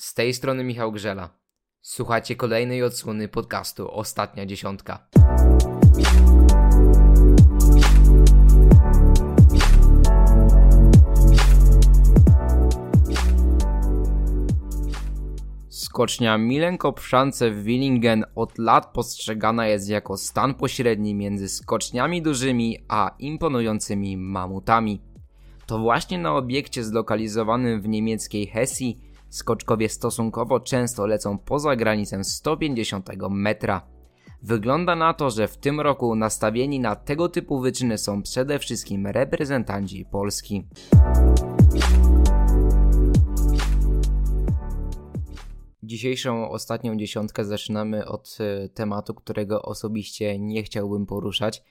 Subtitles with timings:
[0.00, 1.30] Z tej strony Michał Grzela.
[1.82, 5.08] Słuchacie kolejnej odsłony podcastu Ostatnia Dziesiątka.
[15.68, 23.14] Skocznia Milenko-Przance w Willingen od lat postrzegana jest jako stan pośredni między skoczniami dużymi a
[23.18, 25.00] imponującymi mamutami.
[25.66, 33.08] To właśnie na obiekcie zlokalizowanym w niemieckiej Hesji skoczkowie stosunkowo często lecą poza granicę 150
[33.30, 33.86] metra.
[34.42, 39.06] Wygląda na to, że w tym roku nastawieni na tego typu wyczyny są przede wszystkim
[39.06, 40.66] reprezentanci Polski.
[45.82, 51.62] Dzisiejszą ostatnią dziesiątkę zaczynamy od e, tematu, którego osobiście nie chciałbym poruszać.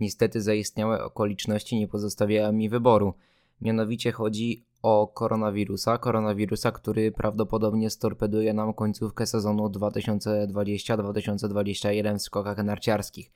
[0.00, 3.14] Niestety zaistniałe okoliczności nie pozostawiają mi wyboru.
[3.60, 13.30] Mianowicie chodzi o koronawirusa, koronawirusa, który prawdopodobnie storpeduje nam końcówkę sezonu 2020-2021 w skokach narciarskich.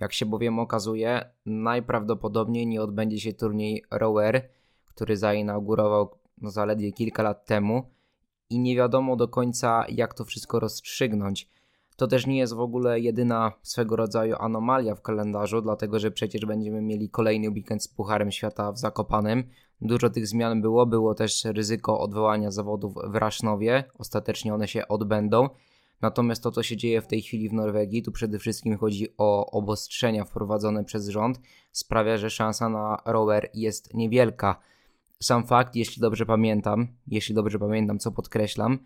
[0.00, 4.48] Jak się bowiem okazuje, najprawdopodobniej nie odbędzie się turniej Rower,
[4.84, 7.82] który zainaugurował no, zaledwie kilka lat temu
[8.50, 11.48] i nie wiadomo do końca jak to wszystko rozstrzygnąć.
[11.96, 16.46] To też nie jest w ogóle jedyna swego rodzaju anomalia w kalendarzu, dlatego że przecież
[16.46, 19.44] będziemy mieli kolejny weekend z Pucharem Świata w Zakopanem.
[19.80, 25.48] Dużo tych zmian było, było też ryzyko odwołania zawodów w Rasznowie, ostatecznie one się odbędą.
[26.02, 29.50] Natomiast to, co się dzieje w tej chwili w Norwegii, tu przede wszystkim chodzi o
[29.50, 31.40] obostrzenia wprowadzone przez rząd,
[31.72, 34.60] sprawia, że szansa na rower jest niewielka.
[35.22, 38.78] Sam fakt, jeśli dobrze pamiętam, jeśli dobrze pamiętam, co podkreślam,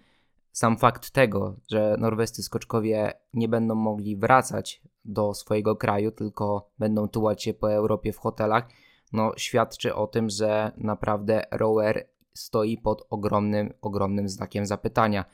[0.52, 7.08] sam fakt tego, że norwescy skoczkowie nie będą mogli wracać do swojego kraju, tylko będą
[7.08, 8.68] tułać się po Europie w hotelach,
[9.12, 15.24] no świadczy o tym, że naprawdę rower stoi pod ogromnym, ogromnym znakiem zapytania.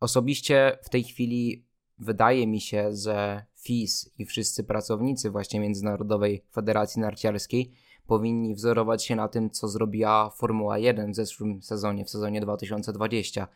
[0.00, 1.66] Osobiście w tej chwili
[1.98, 7.72] wydaje mi się, że FIS i wszyscy pracownicy właśnie Międzynarodowej Federacji Narciarskiej
[8.06, 13.48] powinni wzorować się na tym, co zrobiła Formuła 1 w zeszłym sezonie, w sezonie 2020.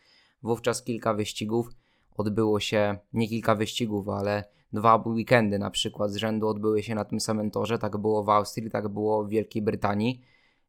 [0.43, 1.71] Wówczas kilka wyścigów
[2.16, 7.04] odbyło się, nie kilka wyścigów, ale dwa weekendy na przykład z rzędu odbyły się na
[7.04, 7.78] tym samym torze.
[7.78, 10.21] Tak było w Austrii, tak było w Wielkiej Brytanii.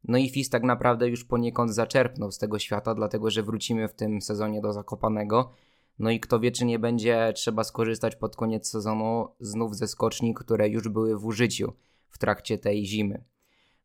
[0.03, 3.93] No i FIS tak naprawdę już poniekąd zaczerpnął z tego świata, dlatego że wrócimy w
[3.93, 5.51] tym sezonie do Zakopanego.
[5.99, 10.33] No i kto wie, czy nie będzie trzeba skorzystać pod koniec sezonu znów ze skoczni,
[10.33, 11.73] które już były w użyciu
[12.09, 13.23] w trakcie tej zimy.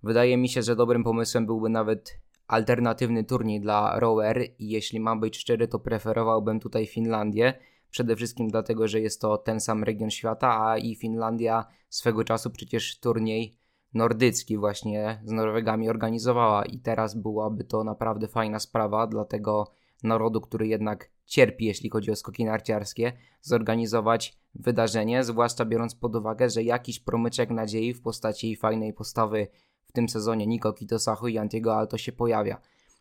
[0.03, 5.21] Wydaje mi się, że dobrym pomysłem byłby nawet alternatywny turniej dla rower i jeśli mam
[5.21, 7.55] być szczery, to preferowałbym tutaj Finlandię.
[7.91, 12.50] Przede wszystkim dlatego, że jest to ten sam region świata, a i Finlandia swego czasu
[12.50, 13.59] przecież turniej
[13.94, 19.72] nordycki właśnie z Norwegami organizowała i teraz byłaby to naprawdę fajna sprawa dla tego
[20.03, 26.50] narodu, który jednak cierpi, jeśli chodzi o skoki narciarskie, zorganizować wydarzenie, zwłaszcza biorąc pod uwagę,
[26.50, 29.46] że jakiś promyczek nadziei w postaci fajnej postawy
[29.92, 32.60] tym sezonie Niko Kitosahu i Antiego Alto się pojawia.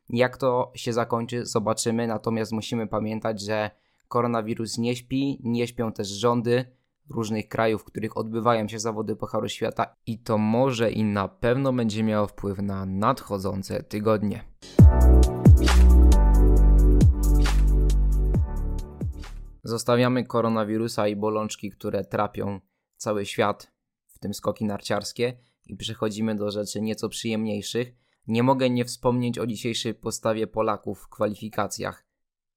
[0.09, 3.71] Jak to się zakończy, zobaczymy, natomiast musimy pamiętać, że
[4.07, 6.65] koronawirus nie śpi, nie śpią też rządy
[7.09, 11.73] różnych krajów, w których odbywają się zawody Pucharu Świata i to może i na pewno
[11.73, 14.43] będzie miało wpływ na nadchodzące tygodnie.
[19.73, 22.59] Zostawiamy koronawirusa i bolączki, które trapią
[22.95, 23.71] cały świat,
[24.07, 27.93] w tym skoki narciarskie i przechodzimy do rzeczy nieco przyjemniejszych,
[28.27, 32.05] nie mogę nie wspomnieć o dzisiejszej postawie Polaków w kwalifikacjach.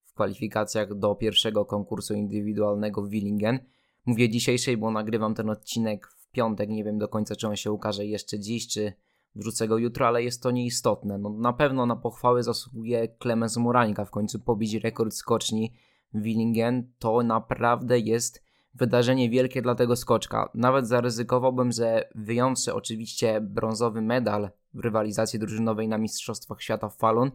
[0.05, 3.59] W kwalifikacjach do pierwszego konkursu indywidualnego w Willingen.
[4.07, 6.71] Mówię dzisiejszej, bo nagrywam ten odcinek w piątek.
[6.71, 8.93] Nie wiem do końca, czy on się ukaże jeszcze dziś, czy
[9.35, 11.19] wrzucę go jutro, ale jest to nieistotne.
[11.19, 15.73] No, na pewno na pochwały zasługuje Klemens Murańka w końcu pobić rekord skoczni
[16.15, 16.93] Willingen.
[16.99, 20.51] To naprawdę jest wydarzenie wielkie dla tego skoczka.
[20.55, 27.31] Nawet zaryzykowałbym, że wyjąwszy oczywiście brązowy medal w rywalizacji drużynowej na Mistrzostwach Świata w Falun,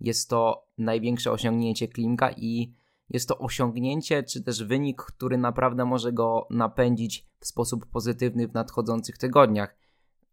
[0.00, 2.74] jest to największe osiągnięcie Klimka i
[3.08, 8.54] jest to osiągnięcie, czy też wynik, który naprawdę może go napędzić w sposób pozytywny w
[8.54, 9.76] nadchodzących tygodniach.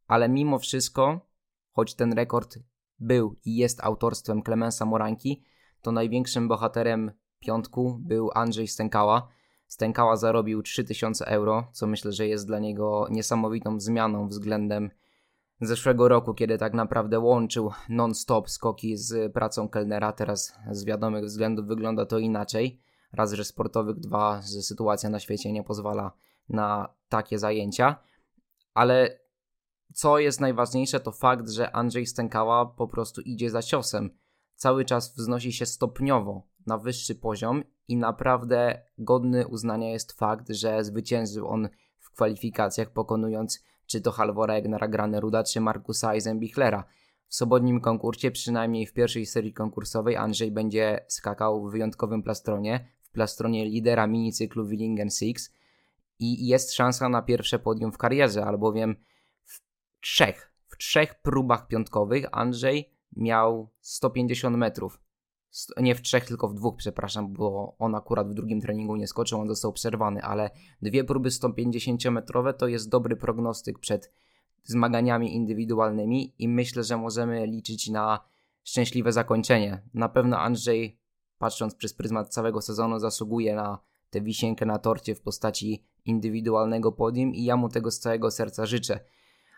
[0.08, 1.28] Ale mimo wszystko,
[1.72, 2.60] choć ten rekord
[3.00, 5.44] był i jest autorstwem Klemensa Moranki,
[5.82, 7.12] to największym bohaterem
[7.44, 9.28] piątku był Andrzej Stękała,
[9.68, 14.90] Stękała zarobił 3000 euro, co myślę, że jest dla niego niesamowitą zmianą względem
[15.62, 20.12] zeszłego roku, kiedy tak naprawdę łączył non-stop skoki z pracą kelnera.
[20.12, 22.80] Teraz z wiadomych względów wygląda to inaczej.
[23.14, 26.12] Raz, że sportowych, dwa, że sytuacja na świecie nie pozwala
[26.50, 27.96] na takie zajęcia.
[28.74, 29.20] Ale
[29.94, 34.10] co jest najważniejsze, to fakt, że Andrzej Stękała po prostu idzie za ciosem.
[34.56, 36.42] Cały czas wznosi się stopniowo.
[36.68, 41.70] Na wyższy poziom i naprawdę godny uznania jest fakt, że zwyciężył on
[42.00, 46.84] w kwalifikacjach, pokonując czy to Halvora Egnera Graneruda, czy Markusa Eisenbichlera.
[47.28, 53.12] W sobotnim konkursie, przynajmniej w pierwszej serii konkursowej, Andrzej będzie skakał w wyjątkowym plastronie, w
[53.12, 55.52] plastronie lidera minicyklu Willingen Six
[56.20, 58.96] i jest szansa na pierwsze podium w karierze, albowiem
[59.44, 59.62] w
[60.02, 65.00] trzech, w trzech próbach piątkowych Andrzej miał 150 metrów.
[65.78, 69.40] Nie w trzech, tylko w dwóch, przepraszam, bo on akurat w drugim treningu nie skoczył,
[69.40, 70.50] on został przerwany, ale
[70.82, 74.12] dwie próby 150-metrowe to jest dobry prognostyk przed
[74.64, 78.20] zmaganiami indywidualnymi i myślę, że możemy liczyć na
[78.64, 79.82] szczęśliwe zakończenie.
[79.94, 81.00] Na pewno Andrzej,
[81.38, 83.80] patrząc przez pryzmat całego sezonu, zasługuje na
[84.10, 88.66] tę wisienkę na torcie w postaci indywidualnego podium i ja mu tego z całego serca
[88.66, 89.00] życzę.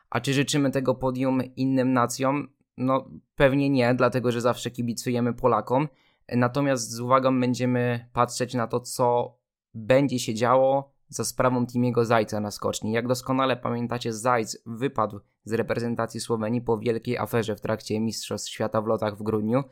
[0.10, 2.55] A czy życzymy tego podium innym nacjom?
[2.78, 5.88] No pewnie nie, dlatego że zawsze kibicujemy Polakom.
[6.36, 9.38] Natomiast z uwagą będziemy patrzeć na to, co
[9.74, 12.92] będzie się działo za sprawą Timiego Zajca na skoczni.
[12.92, 18.82] Jak doskonale pamiętacie, Zajc wypadł z reprezentacji Słowenii po wielkiej aferze w trakcie Mistrzostw Świata
[18.82, 19.64] w lotach w grudniu,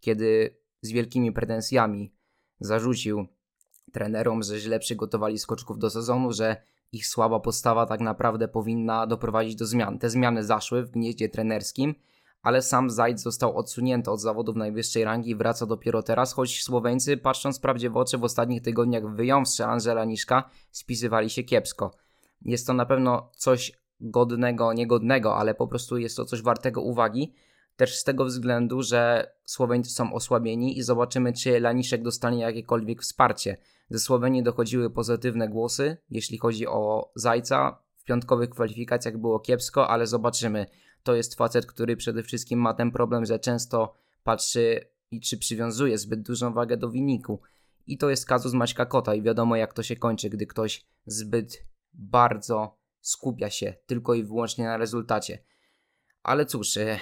[0.00, 2.12] kiedy z wielkimi pretensjami
[2.60, 3.26] zarzucił
[3.92, 6.56] trenerom, że źle przygotowali skoczków do sezonu, że
[6.92, 9.98] ich słaba postawa tak naprawdę powinna doprowadzić do zmian.
[9.98, 11.94] Te zmiany zaszły w gnieździe trenerskim,
[12.46, 17.16] ale sam Zajd został odsunięty od zawodów najwyższej rangi i wraca dopiero teraz, choć Słoweńcy,
[17.16, 21.94] patrząc prawdzie w oczy, w ostatnich tygodniach wyjąwszy Angela Niszka, spisywali się kiepsko.
[22.42, 27.34] Jest to na pewno coś godnego, niegodnego, ale po prostu jest to coś wartego uwagi,
[27.76, 33.56] też z tego względu, że Słoweńcy są osłabieni i zobaczymy, czy Laniszek dostanie jakiekolwiek wsparcie.
[33.90, 37.78] Ze Słowenii dochodziły pozytywne głosy, jeśli chodzi o Zajca.
[37.96, 40.66] W piątkowych kwalifikacjach było kiepsko, ale zobaczymy.
[41.06, 43.94] To jest facet, który przede wszystkim ma ten problem, że często
[44.24, 44.80] patrzy
[45.10, 47.40] i czy przywiązuje zbyt dużą wagę do wyniku.
[47.86, 51.66] I to jest kazus Maćka Kota i wiadomo jak to się kończy, gdy ktoś zbyt
[51.92, 55.44] bardzo skupia się tylko i wyłącznie na rezultacie.
[56.22, 56.98] Ale cóż, e,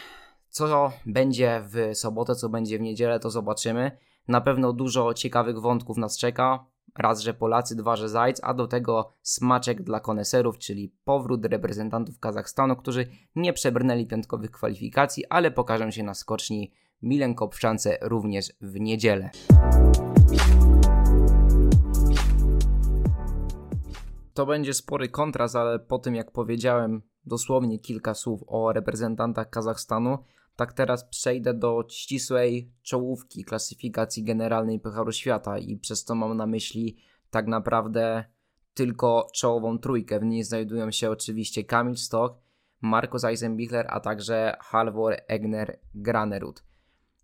[0.49, 3.99] co będzie w sobotę, co będzie w niedzielę, to zobaczymy.
[4.29, 6.67] Na pewno dużo ciekawych wątków nas czeka.
[6.99, 12.19] Raz, że Polacy, dwa, że Zajc, a do tego smaczek dla koneserów, czyli powrót reprezentantów
[12.19, 16.73] Kazachstanu, którzy nie przebrnęli piątkowych kwalifikacji, ale pokażą się na skoczni
[17.03, 19.31] Milen Kopszance również w niedzielę.
[24.35, 30.19] To będzie spory kontrast, ale po tym jak powiedziałem dosłownie kilka słów o reprezentantach Kazachstanu,
[30.57, 36.47] tak teraz przejdę do ścisłej czołówki klasyfikacji generalnej Pucharu Świata i przez to mam na
[36.47, 36.97] myśli
[37.31, 38.25] tak naprawdę
[38.75, 40.21] tylko czołową trójkę.
[40.21, 42.33] W niej znajdują się oczywiście Kamil Stoch,
[42.81, 46.65] Markus Eisenbichler, a także Halvor Egner Granerud.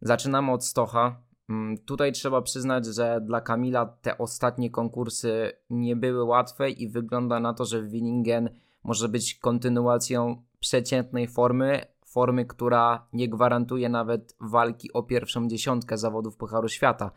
[0.00, 1.23] Zaczynamy od Stocha.
[1.49, 7.41] Mm, tutaj trzeba przyznać, że dla Kamila te ostatnie konkursy nie były łatwe i wygląda
[7.41, 8.50] na to, że Winningen
[8.85, 11.81] może być kontynuacją przeciętnej formy,
[12.11, 17.11] formy, która nie gwarantuje nawet walki o pierwszą dziesiątkę zawodów Pucharu Świata.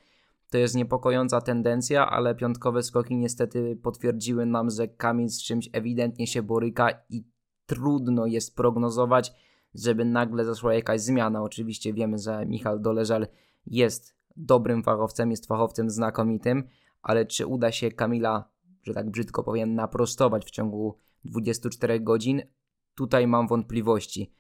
[0.50, 6.28] To jest niepokojąca tendencja, ale piątkowe skoki niestety potwierdziły nam, że Kamil z czymś ewidentnie
[6.28, 7.24] się boryka i
[7.66, 9.34] trudno jest prognozować,
[9.76, 11.42] żeby nagle zaszła jakaś zmiana.
[11.44, 13.28] Oczywiście wiemy, że Michał Doleżal
[13.66, 16.64] jest dobrym fachowcem, jest fachowcem znakomitym,
[17.02, 18.50] ale czy uda się Kamila,
[18.84, 22.42] że tak brzydko powiem, naprostować w ciągu 24 godzin?
[22.96, 24.34] Tutaj mam wątpliwości.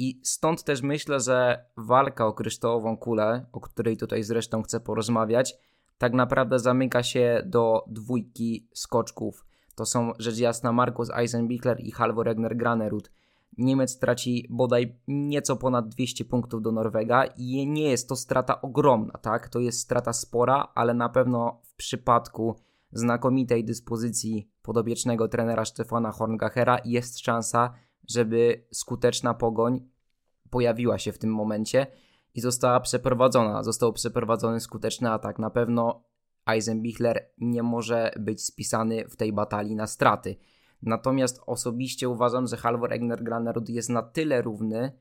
[0.00, 5.56] I stąd też myślę, że walka o kryształową kulę, o której tutaj zresztą chcę porozmawiać,
[5.98, 9.44] tak naprawdę zamyka się do dwójki skoczków.
[9.74, 13.10] To są rzecz jasna Markus Eisenbichler i Halvor Egner Granerud.
[13.58, 19.12] Niemiec traci bodaj nieco ponad 200 punktów do Norwega i nie jest to strata ogromna,
[19.12, 19.48] tak?
[19.48, 22.56] To jest strata spora, ale na pewno w przypadku
[22.92, 27.74] znakomitej dyspozycji podobiecznego trenera Stefana Horngachera jest szansa,
[28.08, 29.88] żeby skuteczna pogoń
[30.50, 31.86] pojawiła się w tym momencie
[32.34, 33.62] i została przeprowadzona.
[33.62, 35.38] Został przeprowadzony skuteczny atak.
[35.38, 36.04] Na pewno
[36.46, 40.36] Eisenbichler nie może być spisany w tej batalii na straty.
[40.82, 44.92] Natomiast osobiście uważam, że Halvor Egner Granerud jest na tyle równy,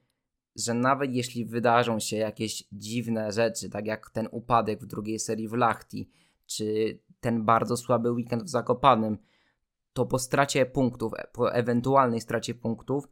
[0.55, 5.47] że nawet jeśli wydarzą się jakieś dziwne rzeczy, tak jak ten upadek w drugiej serii
[5.47, 6.09] w Lachti,
[6.45, 9.17] czy ten bardzo słaby weekend w Zakopanym,
[9.99, 13.07] to po stracie punktów, po ewentualnej stracie punktów,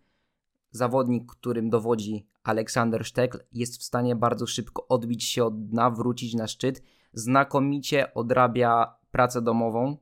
[0.72, 6.34] zawodnik, którym dowodzi Aleksander Sztekl, jest w stanie bardzo szybko odbić się od dna, wrócić
[6.34, 6.84] na szczyt.
[7.14, 9.98] Znakomicie odrabia pracę domową,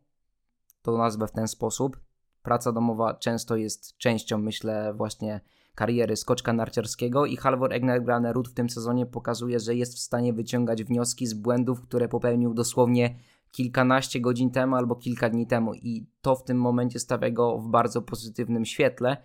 [0.82, 2.00] to nazwę w ten sposób.
[2.44, 5.42] Praca domowa często jest częścią, myślę, właśnie
[5.75, 10.34] kariery skoczka narciarskiego i Halvor Egner Granerud w tym sezonie pokazuje, że jest w stanie
[10.34, 13.20] wyciągać wnioski z błędów, które popełnił dosłownie
[13.52, 17.68] kilkanaście godzin temu albo kilka dni temu i to w tym momencie stawia go w
[17.68, 19.18] bardzo pozytywnym świetle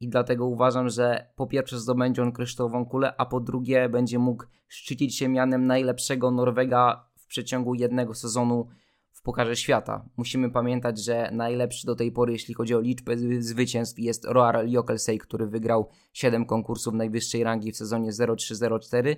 [0.00, 4.44] i dlatego uważam, że po pierwsze zdobędzie on kryształową kulę, a po drugie będzie mógł
[4.68, 8.68] szczycić się mianem najlepszego Norwega w przeciągu jednego sezonu
[9.12, 10.04] w Pucharze Świata.
[10.16, 15.18] Musimy pamiętać, że najlepszy do tej pory, jeśli chodzi o liczbę zwycięstw, jest Roar Jokelsey,
[15.18, 19.16] który wygrał 7 konkursów najwyższej rangi w sezonie 03-04,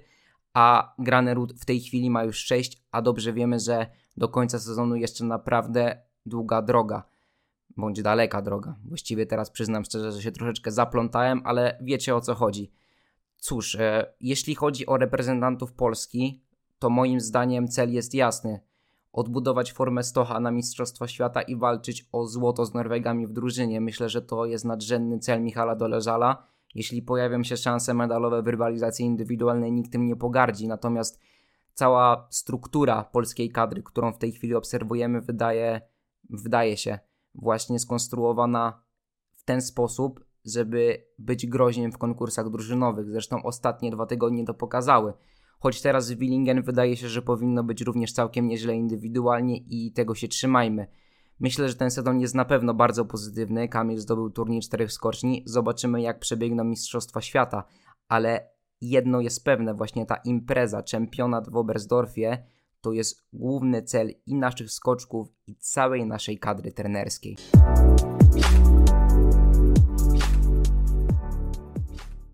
[0.59, 3.87] a Granerud w tej chwili ma już 6, a dobrze wiemy, że
[4.17, 7.03] do końca sezonu jeszcze naprawdę długa droga,
[7.77, 8.77] bądź daleka droga.
[8.85, 12.73] Właściwie teraz przyznam szczerze, że się troszeczkę zaplątałem, ale wiecie o co chodzi.
[13.37, 16.43] Cóż, e, jeśli chodzi o reprezentantów Polski,
[16.79, 18.61] to moim zdaniem cel jest jasny.
[19.13, 23.81] Odbudować formę Stocha na Mistrzostwa Świata i walczyć o złoto z Norwegami w drużynie.
[23.81, 26.47] Myślę, że to jest nadrzędny cel Michala Doleżala.
[26.75, 30.69] Jeśli pojawią się szanse medalowe w rywalizacji indywidualnej, nikt tym nie pogardzi.
[30.69, 31.21] Natomiast
[31.75, 35.81] cała struktura polskiej kadry, którą w tej chwili obserwujemy, wydaje,
[36.31, 36.99] wydaje się
[37.35, 38.83] właśnie skonstruowana
[39.37, 43.11] w ten sposób, żeby być groźnym w konkursach drużynowych.
[43.11, 45.13] Zresztą ostatnie dwa tygodnie to pokazały.
[45.61, 50.15] Choć teraz w Willingen wydaje się, że powinno być również całkiem nieźle indywidualnie i tego
[50.15, 50.87] się trzymajmy.
[51.41, 53.69] Myślę, że ten sezon jest na pewno bardzo pozytywny.
[53.69, 55.43] Kamil zdobył turniej czterech skoczni.
[55.47, 57.65] Zobaczymy, jak przebiegną Mistrzostwa Świata,
[58.09, 62.39] ale jedno jest pewne, właśnie ta impreza, czempionat w Oberstdorfie,
[62.81, 67.37] to jest główny cel i naszych skoczków, i całej naszej kadry trenerskiej.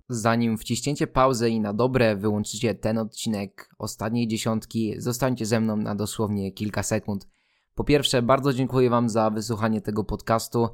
[0.09, 5.95] Zanim wciśniecie pauzę i na dobre wyłączycie ten odcinek ostatniej dziesiątki, zostańcie ze mną na
[5.95, 7.29] dosłownie kilka sekund.
[7.75, 10.69] Po pierwsze, bardzo dziękuję Wam za wysłuchanie tego podcastu.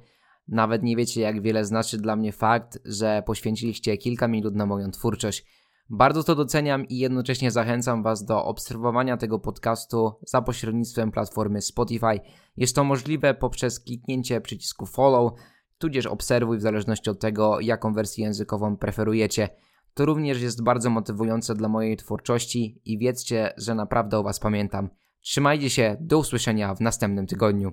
[0.48, 4.90] Nawet nie wiecie, jak wiele znaczy dla mnie fakt, że poświęciliście kilka minut na moją
[4.90, 5.46] twórczość.
[5.90, 12.20] Bardzo to doceniam i jednocześnie zachęcam Was do obserwowania tego podcastu za pośrednictwem platformy Spotify.
[12.56, 15.32] Jest to możliwe poprzez kliknięcie przycisku follow,
[15.78, 19.48] tudzież obserwuj w zależności od tego, jaką wersję językową preferujecie.
[19.94, 24.99] To również jest bardzo motywujące dla mojej twórczości i wiedzcie, że naprawdę o Was pamiętam.
[25.22, 27.72] Trzymajcie się, do usłyszenia w następnym tygodniu.